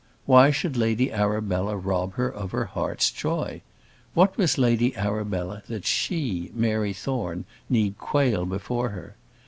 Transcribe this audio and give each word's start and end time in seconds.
Why 0.25 0.49
should 0.49 0.77
Lady 0.77 1.11
Arabella 1.13 1.77
rob 1.77 2.13
her 2.15 2.27
of 2.27 2.49
her 2.53 2.65
heart's 2.65 3.11
joy? 3.11 3.61
What 4.15 4.35
was 4.35 4.57
Lady 4.57 4.95
Arabella 4.97 5.61
that 5.67 5.85
she, 5.85 6.49
Mary 6.55 6.91
Thorne, 6.91 7.45
need 7.69 7.99
quail 7.99 8.47
before 8.47 8.89
her? 8.89 9.15